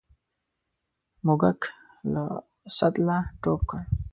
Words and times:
موږک 1.25 1.59
له 2.13 2.23
سطله 2.77 3.17
ټوپ 3.41 3.61
کړ. 3.69 3.81